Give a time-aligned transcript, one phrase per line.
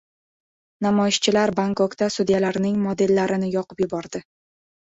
[0.85, 4.27] Namoyishchilar Bangkokda sudyalarning modellarini yoqib yubordi